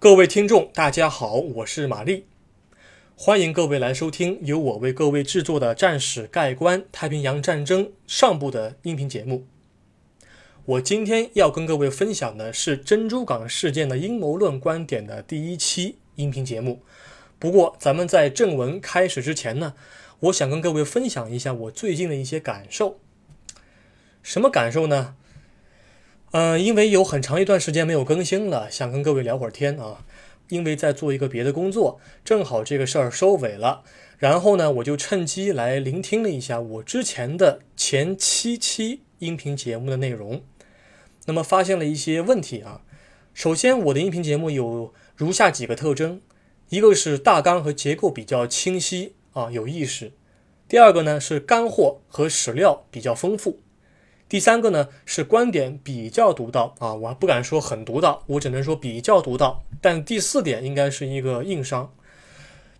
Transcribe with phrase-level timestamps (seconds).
[0.00, 2.24] 各位听众，大家好，我是玛丽，
[3.14, 9.46] 欢迎各位来收听由我为各位制作的《战史概观：太平洋战争》上部的音频节目。
[10.64, 16.80] 我今天要跟各位分享的是珍珠港事件的阴谋论观点的第一期音频节目。
[17.38, 19.74] 不过，咱们在正文开始之前呢，
[20.20, 22.98] 我想跟各位分享一下我最近的一些感受。
[24.22, 25.16] 什么感受呢？
[26.32, 30.04] 嗯，因为有很长一段时间没有更新了，想跟各位聊会儿天啊。
[30.48, 33.84] 因为在做一个别的工作，正好这个事儿收尾了，
[34.18, 40.42] 然后呢，我就趁机来聆听了一下我之前的前七期音频节目的内容，
[41.26, 42.82] 那么发现了一些问题啊。
[43.32, 46.20] 首先，我的音频节目有如下几个特征：
[46.68, 50.08] 一个是大纲和结构比较清晰啊，有意识；
[50.68, 53.60] 第二个呢是干货和史料比较丰富。
[54.30, 59.64] 第三个呢是观点比较独到啊，我还不敢说很独到，我只能说比较独到。
[59.80, 61.92] 但第四点应该是一个硬伤，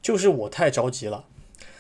[0.01, 1.25] 就是我太着急了。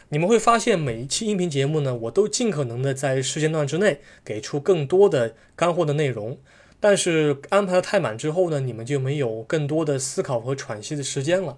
[0.08, 6.36] 你们会发现每一期音频节目呢，我都尽可能的在时间段之内给出更多的干货的内容，
[6.80, 11.56] 但是安排的太满之后呢，你们就没有更多的思考和喘息的时间了。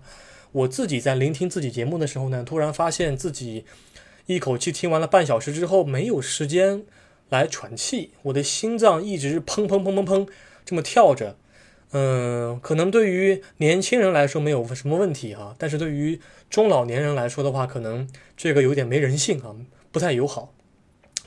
[0.53, 3.65] 我自己在聆听自己节目的时候呢，突然发现自己
[4.27, 6.85] 一口气听完了半小时之后，没有时间。
[7.33, 10.29] 来喘气，我的心脏一直砰砰砰砰砰
[10.67, 11.39] 这么跳着，
[11.93, 19.57] 嗯，可能对于年轻人来说没有什么问题哈，但是对于中老年人来说的话，可能这个有点没人性啊，
[19.91, 20.53] 不太友好。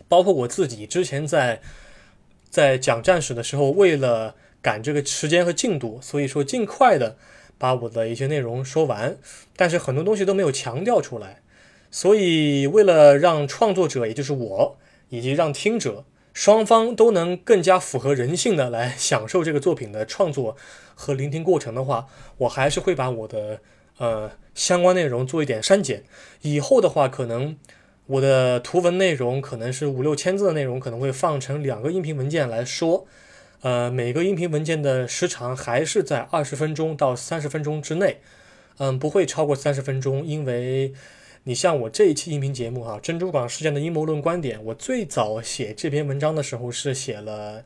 [0.07, 1.59] 包括我自己之前在
[2.51, 7.17] 在讲战史的时候，为了赶这个时间和进度，所以说尽快的
[7.57, 9.17] 把我的一些内容说完，
[9.55, 11.41] 但是很多东西都没有强调出来，
[11.89, 14.77] 所以为了让创作者，也就是我。
[15.15, 20.57] 以及让听者双方都能更加符合人性的来享受这个作品的创作
[20.93, 22.07] 和聆听过程的话，
[22.39, 23.61] 我还是会把我的
[23.97, 26.03] 呃相关内容做一点删减。
[26.41, 27.57] 以后的话，可能
[28.07, 33.07] 我的图文内容可能是五六千字的内容，可能会放成两个音频文件来说。
[33.61, 38.19] 呃，每个音频文件的时长还是在二十分钟到三十分钟之内，
[38.79, 40.93] 嗯，不会超过三十分钟，因为。
[41.47, 47.63] 你像我这一期音频节目哈，珍珠港事件的阴谋论观点，我最早写这篇文章的时候是写了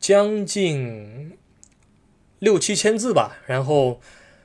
[0.00, 1.38] 将近
[2.40, 4.00] 六七千字吧，然后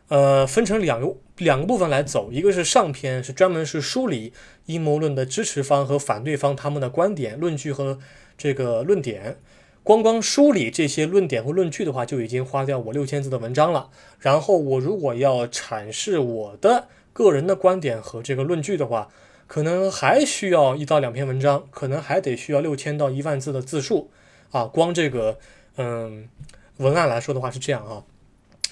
[0.10, 4.32] 呃分成两个两个部分来走，一个是上篇是专门是梳理
[4.68, 7.98] 阴谋论的支持方和反对方他们的观点、论据和
[8.38, 9.40] 这个论点，
[9.82, 13.90] 光光梳理这些论点和论据的话，就已经花掉我六千字的文章了。
[14.20, 16.90] 然后我如果要阐释我的。
[17.14, 19.10] 个人的观点和这个论据的话，
[19.48, 24.10] 可能还需要一到两篇文章，可能还得需要六千到一万字的字数
[24.52, 24.66] 啊。
[24.66, 25.38] 光这个
[25.78, 26.30] 嗯
[26.78, 28.04] 文案来说的话是这样啊。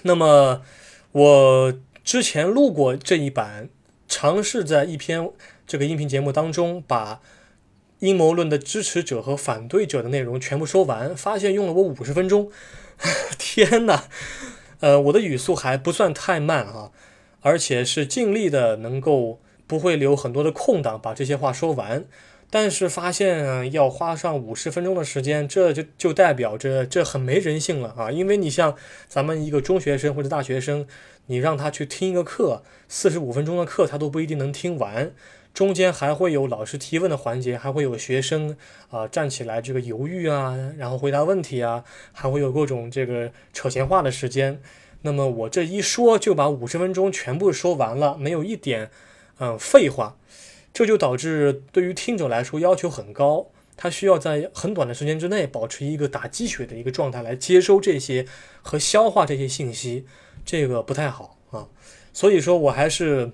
[0.04, 0.62] 那么
[1.12, 1.74] 我
[2.04, 3.70] 之前录过这一版，
[4.08, 5.30] 尝试在一篇
[5.68, 7.20] 这个音频节目当中把
[8.00, 12.50] 阴谋论的支持者和反对者的内容全部说完，发现用了我五十分钟。
[13.38, 14.06] 天哪！
[14.80, 16.92] 呃，我的语速还不算太慢啊。
[17.42, 22.06] 而且是尽力的，能够不会留很多的空档，把这些话说完。
[22.52, 28.12] 但是发现要花上五十分钟的时间，这就就代表着这很没人性了啊！
[28.12, 28.76] 因为你像
[29.08, 30.88] 咱们一个中学生或者大学生，
[31.28, 35.12] 你让他去听一个课，四十五分钟的课，他都不一定能听完。
[35.54, 38.58] 中间还会有老师提问的环节，还会有学生
[38.90, 44.60] 啊站起来这个犹豫啊，然后回答问题啊，还会有各种这个扯闲话的时间。
[45.02, 48.92] 那么我这一说就把五十分钟全部说完了，没有一点
[49.38, 50.18] 嗯废话，
[50.74, 58.26] 这就导致对于听者来说要求很高，他需要在很短的时间之内保持一个打鸡血的一个状态来接收这些
[58.62, 60.06] 和消化这些信息，
[60.44, 61.70] 这个不太好啊。
[62.12, 63.32] 所以说我还是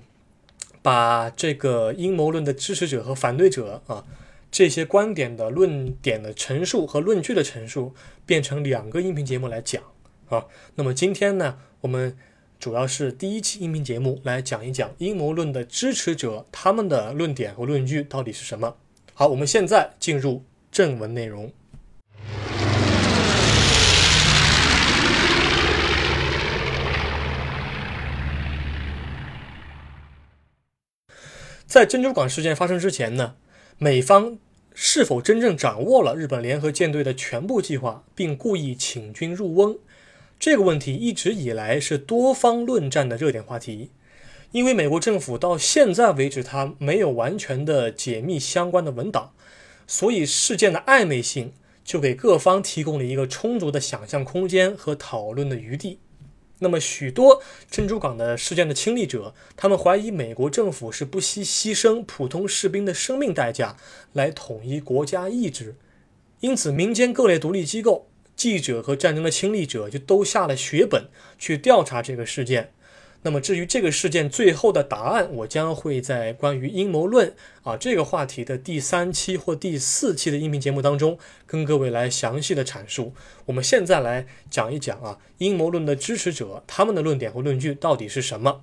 [0.84, 4.06] 把这个阴谋论的支持者和反对者啊
[4.52, 9.82] 这些观点的论点的陈述和论据的陈述变成两个音频节目来讲。
[10.30, 10.46] 啊，
[10.76, 12.18] 那么今天呢，我们
[12.60, 18.78] 主要是第一期音频节目来讲一讲阴谋论的支持者他们的论点和论据到底是什么。
[19.14, 21.54] 好，我们现在进入正文内容。
[31.68, 33.36] 在珍珠港事件发生之前呢，
[33.78, 34.40] 美方
[34.74, 39.78] 是否真正掌握了日本联合舰队的全部计划，并故意请军入瓮？
[40.40, 43.90] 这个问题一直以来是多方论战的热点话题，
[44.52, 49.34] 因为美国政府到现在为止，它没有完全的解密相关的文档，
[49.88, 51.54] 所以事件的暧昧性
[51.84, 56.00] 就给各方提供了一个充足的想象空间和讨论的余地。
[56.60, 63.76] 那么，许多珍珠港的事件的亲历者，他们怀疑美国政府是不惜牺牲普通士兵的生命代价
[64.14, 65.76] 来统一国家意志，
[66.40, 71.06] 因此，民间各类独立机构、记者和战争的亲历者就都下了血本
[71.38, 72.72] 去调查这个事件。
[73.24, 77.34] 那么，至于这个事件最后的答案，我将会在关于阴谋论
[77.64, 81.18] 啊这个话题的第三期或第四期的音频节目当中，
[81.48, 83.14] 跟各位来详细的阐述。
[83.46, 88.62] 我们现在来讲一讲啊，阴谋论的支持者他们的论点和论据到底是什么？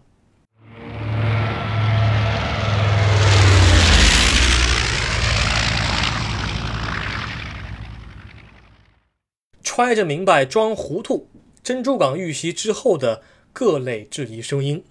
[9.75, 11.31] 揣着明白装糊涂，
[11.65, 13.23] 珍珠港遇袭之后的。
[13.55, 14.85] 各类质疑声音。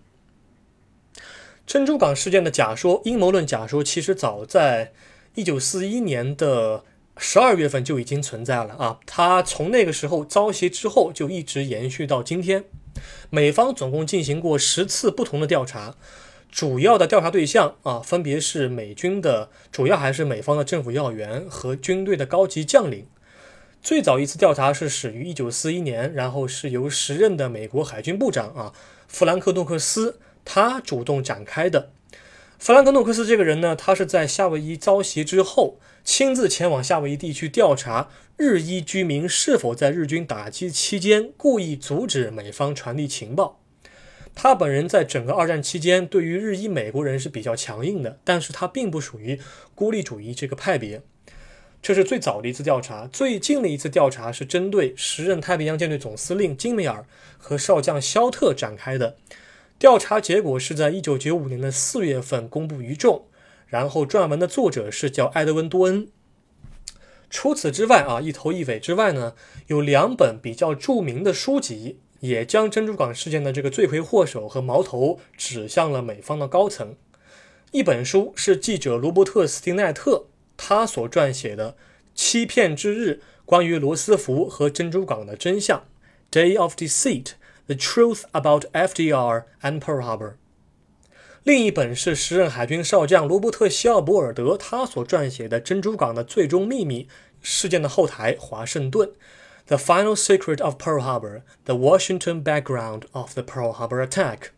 [1.68, 4.92] 珍珠港事件的假说、阴谋论假说，其实早在
[5.36, 6.84] 一九四一年的
[7.16, 9.00] 十二月份就已经存在了啊！
[9.06, 12.64] 它从那个时候遭袭之后，就一直延续到今天。
[13.30, 15.96] 美方总共进行过十次不同的调查，
[16.52, 23.06] 主要的调查对象啊，分别是美军的，主要还是美方的政府要员和军队的高级将领。
[23.84, 28.74] 最早一次调查是始于一九四一年，然后是由时任的美国海军部长啊
[29.08, 31.92] 弗兰克诺克斯他主动展开的。
[32.60, 43.60] 弗兰克诺克斯这个人呢，他是在夏威夷遭袭之后，亲自前往夏威夷地区调查日裔居民是否在日军打击期间故意阻止美方传递情报。
[44.36, 49.40] 他本人在整个二战期间对于日裔美国人是比较强硬的，但是他并不属于
[49.74, 51.02] 孤立主义这个派别。
[51.82, 57.06] 这是最早的一次调查，最近的一次调查是针对时任太平洋舰队总司令金梅尔
[57.40, 59.16] 和少将肖特展开的。
[59.80, 63.26] 调查结果是在一九九五年的四月份公布于众，
[63.66, 66.08] 然后撰文的作者是叫埃德温多恩。
[67.32, 69.34] 除此之外啊，一头一尾之外呢，
[69.66, 76.96] 有两本比较著名的书籍，也将珍珠港事件的这个罪魁祸首和矛头指向了美方的高层。
[77.72, 80.28] 一本书是记者罗伯特斯汀奈特。
[80.64, 81.72] 他所撰写的
[82.14, 85.84] 《欺骗之日：关于罗斯福和珍珠港的真相》
[86.32, 87.32] （Day of Deceit:
[87.66, 90.34] The Truth About FDR and Pearl Harbor）。
[91.42, 97.08] 另一本是时任海军少将罗伯特·希奥伯尔德他所撰写的《珍珠港的最终秘密：
[97.42, 99.10] 事件的后台——华盛顿》
[99.66, 104.52] （The Final Secret of Pearl Harbor: The Washington Background of the Pearl Harbor Attack）。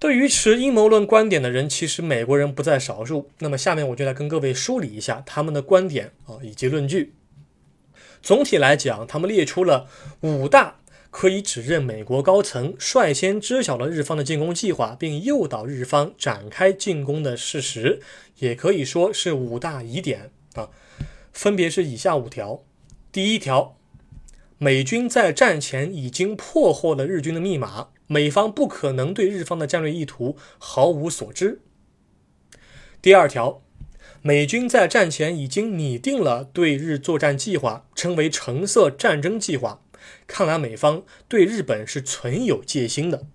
[0.00, 3.30] 对于持阴谋论观点的人，其实美国人不在少数。
[3.40, 7.12] 那么，下面我就来跟各位梳理一下他们的观点啊，以及论据。
[8.22, 9.86] 总体来讲，他们列出了
[10.22, 10.80] 五大
[11.10, 18.00] 可以指认美国高层率先知晓了日方的进攻计划，并诱导日方展开进攻的事实，
[18.38, 20.70] 也可以说是五大疑点啊，
[21.30, 22.62] 分别是以下五条：
[23.12, 23.76] 第一条，
[24.56, 27.88] 美军在战前已经破获了日军的密码。
[28.12, 31.60] 美方不可能对日方的战略意图毫无所知。
[33.00, 33.62] 第二条，
[34.20, 39.82] 美军在战前已经拟定了对日作战计划，称为“橙色战争计划”。
[40.26, 43.28] 看来美方对日本是存有戒心的。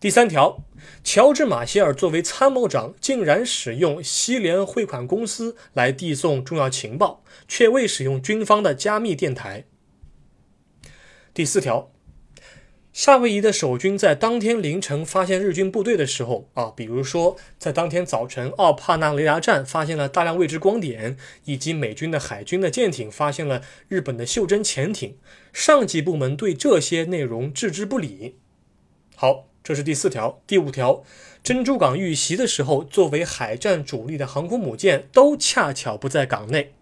[0.00, 0.64] 第三条，
[1.04, 9.66] 乔治·马歇尔作为参谋长，竟然使用西联汇款公司来递送重要情报，却未使用军方的加密电台。
[11.32, 11.91] 第四条。
[12.92, 25.16] 夏威夷的守军在当天凌晨发现日军部队的时候啊，比如说在当天早晨，奥帕纳雷达站发现了大量未知光点，以及美军的海军的舰艇发现了日本的袖珍潜艇，
[25.54, 28.36] 上级部门对这些内容置之不理。
[29.16, 30.42] 好，这是第四条。
[30.46, 31.02] 第五条，
[31.42, 36.74] 珍珠港遇袭的时候，作为海战主力的航空母舰都恰巧不在港内。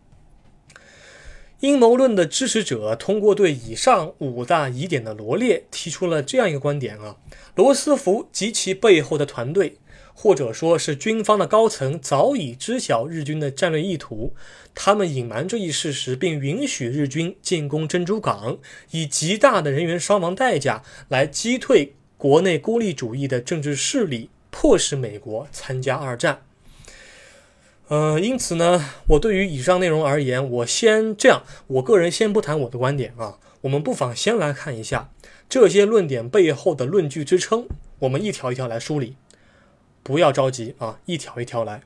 [1.61, 7.17] 阴谋论的支持者通过对以上五大疑点的罗列，提出了这样一个观点啊：
[7.55, 9.77] 罗斯福及其背后的团队，
[10.15, 14.33] 或者说是军方的高层，早已知晓日军的战略意图，
[14.75, 18.57] 他们隐瞒这一事实，并允许日军进攻珍珠港，
[18.93, 26.41] 以极大的人员伤亡代价来击退国内孤立主义的政治势力，迫使美国参加二战。
[27.91, 33.41] 呃，因此呢，我对于以上内容而言，我先这样，我个人先不谈我的观点啊。
[33.63, 35.11] 我们不妨先来看一下
[35.49, 37.67] 这些论点背后的论据支撑，
[37.99, 39.17] 我们一条一条来梳理，
[40.05, 41.83] 不要着急啊，一条一条来。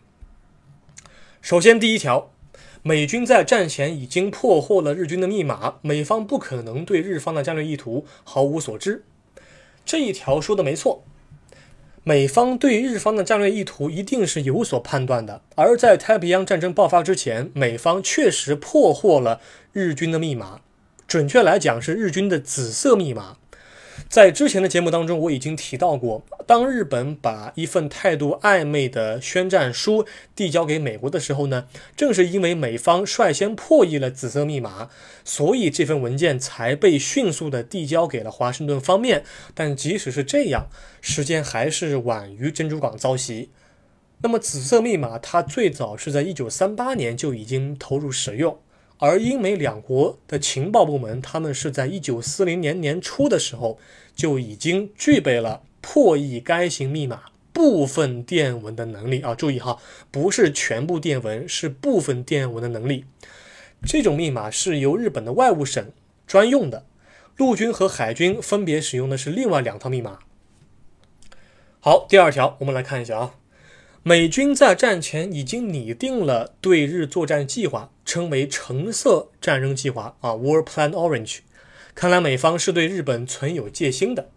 [1.41, 2.31] 首先，第一条，
[2.83, 9.03] 美军在战前已经破获了日军的密码，美方不可能对日方的战略意图毫无所知。
[9.87, 11.03] 这一条说的没错。
[12.07, 19.41] 美方对日方的战略意图一定是有所判断的，而在太平洋战争爆发之前，美方确实破获了
[19.73, 20.61] 日军的密码，
[21.09, 23.39] 准确来讲是日军的紫色密码。
[24.09, 34.91] 在之前的节目当中，我已经提到过，当日本把一份态度暧昧的宣战书递交给美国的时候呢，正是因为美方率先破译了紫色密码，
[35.25, 39.25] 所以这份文件才被迅速的递交给了华盛顿方面。
[39.55, 40.69] 但即使是这样，
[41.01, 43.51] 时间还是晚于珍珠港遭袭。
[44.23, 48.59] 那么，紫色密码它最早是在一九三八年就已经投入使用。
[49.07, 53.79] 而英美两国的情报部门，他们是在一九四零年年初的时候
[54.17, 59.35] 就已经具备了破译该型密码部分电文的能力啊！
[59.35, 59.77] 注意哈，
[60.11, 63.05] 不是全部电文，是部分电文的能力。
[63.83, 65.93] 这种密码是由日本的外务省
[66.27, 66.87] 专用的，
[67.37, 70.21] 陆军和海军分别使用的是另外两套密码。
[71.79, 73.35] 好，第二条，我们来看一下啊。
[74.07, 81.39] 美军在战前已经拟定了对日作战计划，称为“橙色战争计划”啊，War Plan Orange。
[81.95, 84.29] 看来美方是对日本存有戒心的。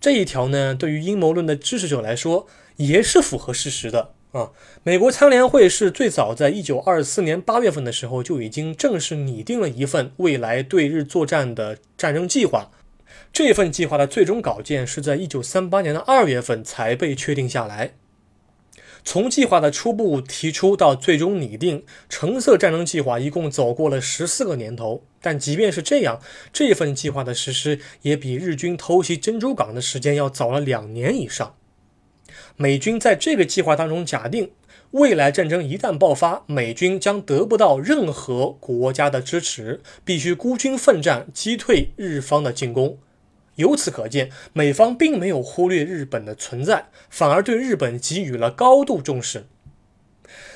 [0.00, 4.50] 这一条呢，对于阴谋论的支持者来说也是符合事实的啊。
[4.82, 12.72] 美国参联会是最早在一九二四年八月份的时候就已经正式拟定了一份未来对日作战的战争计划。
[13.32, 17.92] 这份计划的最终稿件是在一九三八年的二月份才被确定下来。
[19.06, 25.04] 从计划的初步提出到最终拟定，橙色战争计划一共走过了十四个年头。
[25.22, 26.20] 但即便是这样，
[26.52, 31.54] 这份计划的实施也比日军偷袭珍珠港的时间要早了两年以上。
[32.56, 34.50] 美军在这个计划当中假定，
[34.90, 42.98] 未来战争一旦爆发，美军将得不到任何国家的支持，必须孤军奋战，击退日方的进攻。
[43.56, 49.46] 由此可见，美方并没有忽略日本的存在，反而对日本给予了高度重视。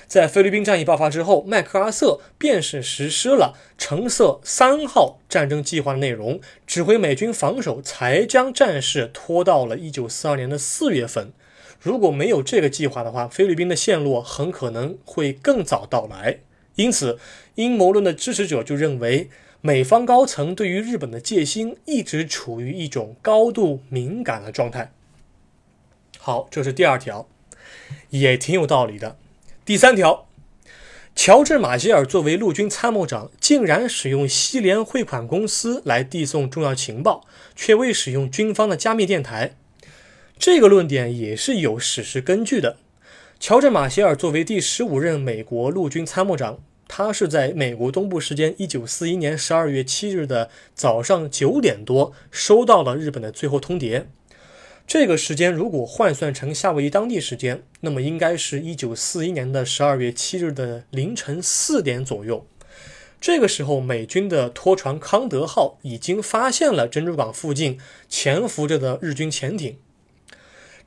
[0.06, 11.32] 在菲律宾战役爆发之后，麦克阿瑟便是实施了橙色三号战争计划的内容，指挥美军防守，才将战事拖到了一九四二年的四月份。
[11.80, 16.40] 如果没有这个计划的话，菲律宾的陷落很可能会更早到来。
[16.74, 17.18] 因此，
[17.54, 19.30] 阴谋论的支持者就认为。
[19.62, 24.92] 美方高层对于日本的戒心一直处于一种高度敏感的状态。
[26.18, 27.28] 好，这是第二条，
[28.08, 29.18] 也挺有道理的。
[29.64, 30.26] 第三条，
[31.14, 39.54] 乔治·马歇尔作为陆军参谋长，竟然使用西联汇款公司来递送重要情报，却未使用军方的加密电台。
[40.38, 42.78] 这个论点也是有史实根据的。
[43.38, 46.60] 乔治·马歇尔作为第十五任美国陆军参谋长。
[46.92, 54.06] 他是在美国东部时间一九四一年十二月七日的早上九点多收到了日本的最后通牒。
[54.88, 62.44] 这个时间如果换算成夏威夷当地时间，那么应该是一九四一年的十二月七日的凌晨四点左右。
[63.20, 67.78] 这个时候，美军的拖船康德号已经发现了珍珠港附近
[68.08, 69.76] 潜伏着的日军潜艇。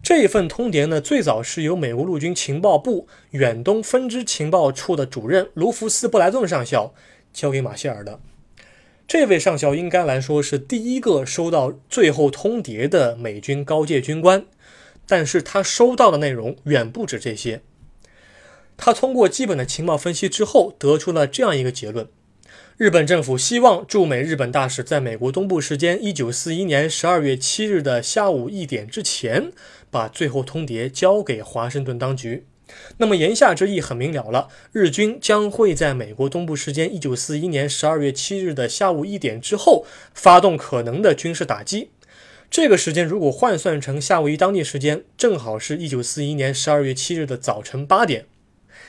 [0.04, 6.94] 这份通牒呢，最早是由美国陆军情报部远东分支情报处的主任卢福斯·布莱顿上校
[7.32, 8.20] 交给马歇尔的。
[9.08, 14.46] 这位上校应该来说是第一个收到最后通牒的美军高阶军官，
[15.08, 17.62] 但是他收到的内容远不止这些。
[18.76, 22.10] 他通过基本的情报分析之后，得出了这样一个结论。
[22.78, 29.52] 日本政府希望驻美日本大使在美国东部时间一九四一年十二月七日的下午一点之前，
[29.92, 32.48] 把最后通牒交给华盛顿当局。
[32.98, 41.92] 那么言下之意很明了了，日军将会在美国东部时间一九四一年十二月七日的下午一点之后发动可能的军事打击。
[42.50, 48.26] 这个时间如果换算成夏威夷当地时间，正好是一九四一年十二月七日的早晨八点。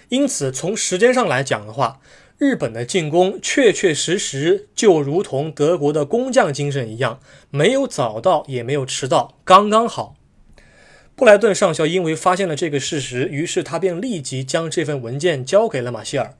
[0.08, 2.00] 因此，从时间上来讲的话，
[2.36, 10.16] 日本的进攻确确实实就如同德国的工匠精神一样，没有早到，也没有迟到，刚刚好。
[11.14, 16.34] 布莱顿上校因为发现了这个事实，于是他便立即将这份文件交给了马歇尔。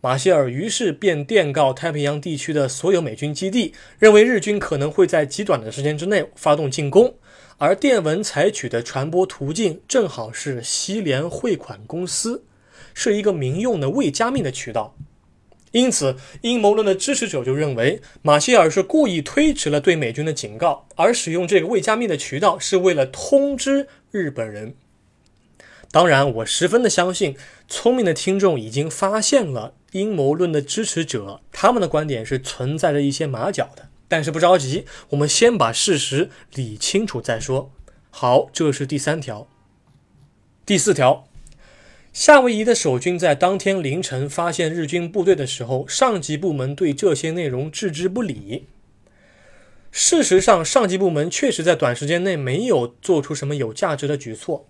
[0.00, 7.16] 马歇尔于是便电告太平洋地区的所有美军基地，认为日军可能会在极短的时间之内发动进攻，
[7.58, 12.44] 而电文采取的传播途径正好是西联汇款公司，
[12.94, 14.96] 是一个民用的未加密的渠道。
[15.72, 24.74] 因此，阴谋论的支持者就认为，马歇尔是故意推迟了对美军的警告，而使用这个未加密的渠道是为了通知日本人。
[25.92, 27.36] 当然，我十分的相信，
[27.68, 33.88] 聪明的听众已经发现了阴谋论的支持者他们的观点是存在着一些马脚的。
[34.08, 37.70] 但是不着急，我们先把事实理清楚再说。
[38.10, 39.46] 好，这是第三条，
[40.66, 41.29] 第四条。
[42.12, 48.66] 夏威夷的守军在当天凌晨发现日军部队的时候，上级部门对这些内容置之不理。
[49.92, 54.66] 事实上，上级部门确实在短时间内没有做出什么有价值的举措。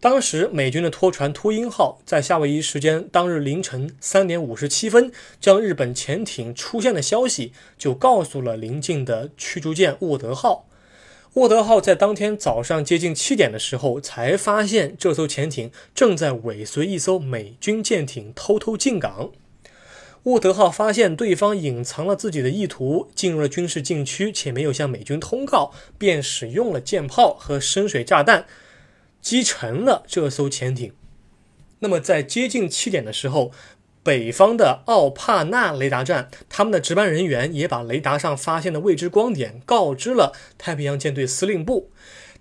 [0.00, 10.66] 当时，美军的拖船“秃鹰号”在夏威夷时间当日凌晨三点五十七分，将日本潜艇出现的消息就告诉了邻近的驱逐舰“沃德号”。
[11.38, 19.30] 沃德号在当天早上接近七点的时候，才发现这艘潜艇正在尾随一艘美军舰艇偷偷进港。
[20.24, 28.46] 沃德号发现对方隐藏了自己的意图，进入了军事禁区，且没有向美军通告，便使用了舰炮和深水炸弹
[29.22, 30.92] 击沉了这艘潜艇。
[31.78, 33.52] 那么，在接近七点的时候，
[34.02, 41.90] 北方的奥帕纳雷达站，他们的值班人员也把雷达上发现的未知光点告知了太平洋舰队司令部。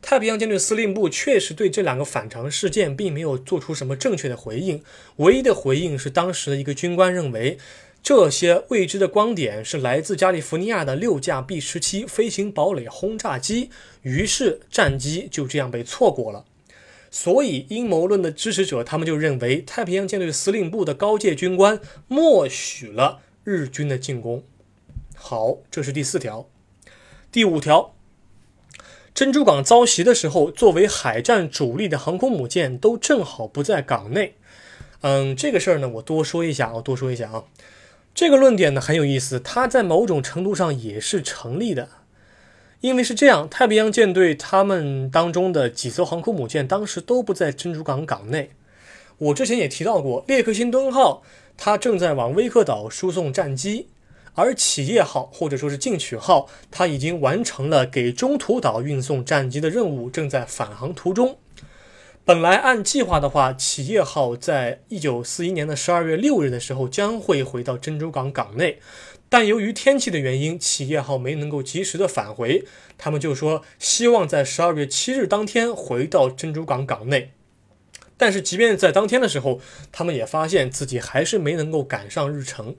[0.01, 4.83] 太平洋舰队司令部确实对这两个反常事件并没有做出什么正确的回应，
[5.17, 7.57] 唯一的回应是当时的一个军官认为，
[8.03, 13.71] 这些未知的光点是来自加利福尼亚的六架 B 十七飞行堡垒轰炸机，
[14.03, 16.45] 于是战机就这样被错过了。
[17.19, 24.43] 所以阴谋论的支持者他们就认为，太平洋舰队司令部的高阶军官默许了日军的进攻。
[25.15, 26.47] 好，这是第四条，
[27.31, 27.95] 第五条。
[29.15, 34.35] 珍珠港遭袭的时候，作为海战主力的航空母舰都正好不在港内。
[35.01, 37.45] 嗯，这个事儿呢，我多说一下，我多说一下啊。
[38.13, 41.89] 这个论点呢很有意思，它在某种程度上也是成立的，
[42.81, 48.51] 因为是这样，太平洋舰队他们当中的几艘航空母舰当时都不在珍珠港港内。
[49.17, 51.23] 我之前也提到过，列克星敦号
[51.57, 53.87] 它正在往威克岛输送战机。
[54.35, 61.35] 而企业号或者说是进取号，它已经完成了给中途岛运送战机的任务，正在返航途中。
[62.23, 68.77] 本来按计划的话，企业号在一九四一年的十二月六日的时候将会回到珍珠港港内，
[69.29, 72.65] 但由于天气的原因，企业号没能够及时的返回。
[72.97, 77.33] 他们就说希望在十二月七日当天回到珍珠港港内，
[78.15, 79.59] 但是即便在当天的时候，
[79.91, 82.75] 他们也发现自己还是没能够赶上日程。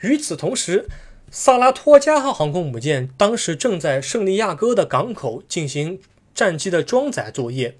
[0.00, 0.86] 与此同时，
[1.30, 6.00] 萨拉托加号航空母舰当时正在圣地亚哥的港口进行
[6.34, 7.78] 战机的装载作业。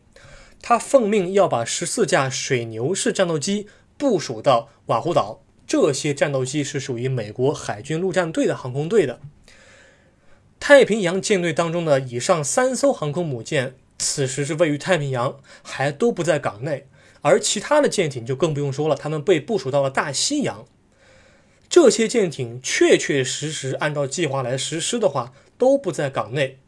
[0.61, 5.43] 他奉命要把十四架水牛式战斗机部署到瓦胡岛。
[5.73, 9.21] 这些战斗机是属于美国海军陆战队的航空队的。
[10.61, 16.87] 太平洋舰队当中的以上三艘航空母舰，此时是位于太平洋，还都不在港内。
[17.23, 20.67] 而其他的舰艇就更不用说了，他们被部署到了大西洋。
[21.71, 26.59] 这些舰艇确确实实按照计划来实施的话，都不在港内。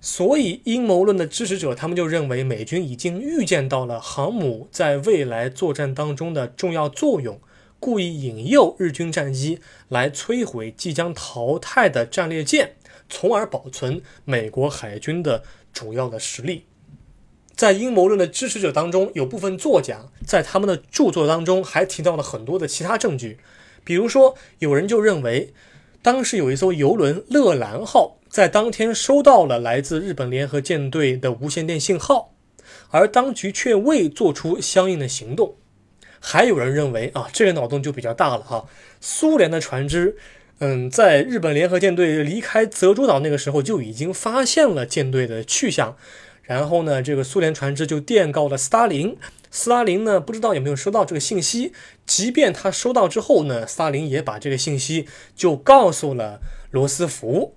[0.00, 7.38] 所以阴谋论的支持者他们就认为，美军已经预见到了航母在未来作战当中的重要作用，
[7.80, 12.76] 故意引诱日军战机来摧毁即将淘汰的战列舰，
[13.08, 16.66] 从而保存美国海军的主要的实力。
[17.56, 23.38] 在阴谋论的支持者当中，有部分作家在他们的著作当中还提到了很多的其他证据。
[23.82, 25.52] 比如说，有人就认为，
[26.02, 32.34] 当时有一艘游轮“乐兰号”在当天收到了来自日本联合舰队的无线电信号，
[32.90, 35.56] 而当局却未做出相应的行动。
[36.20, 38.66] 还有人认为，啊，这个脑洞就比较大了哈。
[39.00, 40.16] 苏联的船只，
[40.58, 45.96] 嗯，在日本联合舰队离开泽州岛那个时候就已经发现了舰队的去向，
[46.42, 49.16] 然后呢，这个苏联船只就电告了斯大林。
[49.50, 51.72] 斯大林呢，不知道有没有收到这个信息。
[52.06, 57.56] 即便他收到之后呢，斯大林也把这个信息就告诉了罗斯福。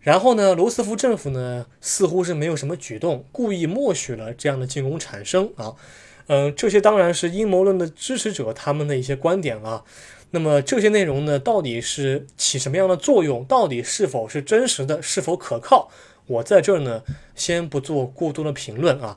[0.00, 5.74] 然后呢，罗斯福政府呢，似乎是没有什么举动，故意默许了这样的进攻产生啊。
[6.26, 9.84] 嗯，这些当然是阴谋论的支持者他们的一些观点啊。
[10.30, 13.44] 那么这些内容呢，到底是起什么样的作用？
[13.44, 15.00] 到底是否是真实的？
[15.00, 15.90] 是否可靠？
[16.26, 17.02] 我在这儿呢，
[17.34, 19.16] 先不做过多的评论啊。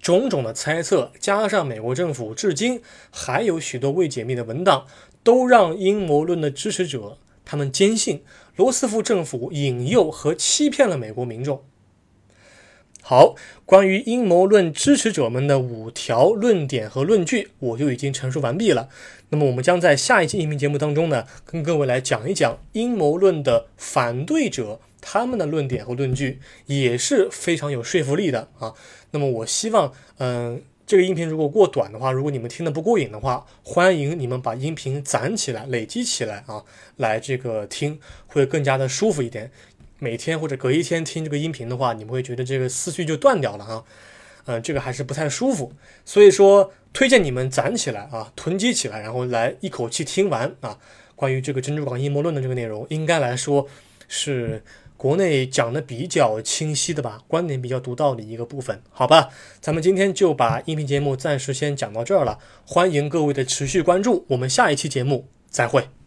[0.00, 2.80] 种种的猜测，加上美国政府至今
[3.10, 4.86] 还有许多未解密的文档，
[5.22, 8.22] 都让阴谋论的支持者他们坚信
[8.56, 11.62] 罗斯福政府引诱和欺骗了美国民众。
[13.10, 18.90] 好，关于阴谋论支持者们的五条论点和论据，我就已经陈述完毕了。
[19.30, 24.80] 那么，我们将在下一期音频节目当中呢，跟各位来讲一讲阴谋论的反对者。
[25.00, 28.74] 他们的论点和论据也是非常有说服力的啊。
[29.12, 36.62] 那么我希望，嗯，这个音频如果过短的话，如果你们听得不过瘾的话，欢迎你们把音频攒起来、累积起来啊，
[36.96, 39.50] 来这个听会更加的舒服一点。
[39.98, 43.84] 每天或者隔一天听这个音频的话，你们会觉得这个思绪就断掉了啊，
[44.46, 45.72] 嗯，这个还是不太舒服。
[46.04, 50.78] 所以说，推荐你们攒起来啊，囤积起来，然后来一口气听完啊。
[51.14, 53.66] 关于这个珍珠港阴谋论的这个内容，应该来说
[54.08, 54.62] 是。
[54.98, 59.28] 国内讲的比较清晰的吧，观点比较独到的一个部分，好吧？
[59.60, 65.97] 咱们今天就把音频节目暂时先讲到这儿了，欢迎各位的持续关注，我们下一期节目再会。